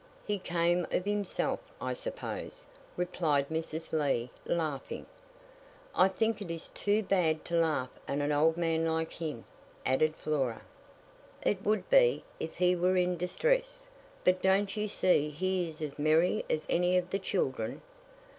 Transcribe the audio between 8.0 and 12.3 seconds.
at an old man like him," added Flora. "It would be,